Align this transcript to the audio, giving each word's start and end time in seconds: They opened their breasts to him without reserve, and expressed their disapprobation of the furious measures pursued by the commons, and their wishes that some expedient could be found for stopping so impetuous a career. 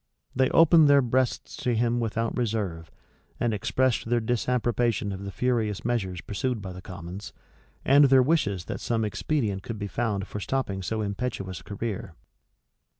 They 0.35 0.49
opened 0.49 0.87
their 0.87 1.03
breasts 1.03 1.55
to 1.57 1.75
him 1.75 1.99
without 1.99 2.35
reserve, 2.35 2.89
and 3.39 3.53
expressed 3.53 4.09
their 4.09 4.19
disapprobation 4.19 5.11
of 5.11 5.25
the 5.25 5.31
furious 5.31 5.85
measures 5.85 6.21
pursued 6.21 6.59
by 6.59 6.71
the 6.73 6.81
commons, 6.81 7.33
and 7.85 8.05
their 8.05 8.23
wishes 8.23 8.65
that 8.65 8.81
some 8.81 9.05
expedient 9.05 9.61
could 9.61 9.77
be 9.77 9.85
found 9.85 10.25
for 10.27 10.39
stopping 10.39 10.81
so 10.81 11.01
impetuous 11.03 11.59
a 11.59 11.63
career. 11.65 12.15